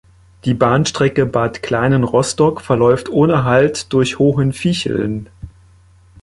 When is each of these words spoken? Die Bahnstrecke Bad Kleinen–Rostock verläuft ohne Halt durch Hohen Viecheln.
Die 0.45 0.55
Bahnstrecke 0.55 1.27
Bad 1.27 1.61
Kleinen–Rostock 1.61 2.61
verläuft 2.61 3.09
ohne 3.09 3.43
Halt 3.43 3.93
durch 3.93 4.17
Hohen 4.17 4.51
Viecheln. 4.51 5.29